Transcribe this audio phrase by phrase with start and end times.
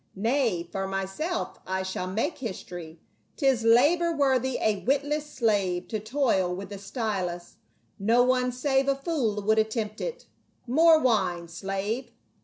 [0.15, 2.99] Nay, for myself I shall make history;
[3.37, 7.57] 'tis labor worthy a witless slave to toil with the stylus,
[7.99, 10.25] no one save a fool would attempt it.
[10.65, 12.13] More wine, slave."